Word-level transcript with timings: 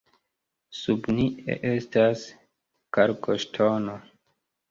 Sub 0.77 1.09
ni 1.17 1.25
estas 1.73 2.25
kalkoŝtono. 2.99 3.99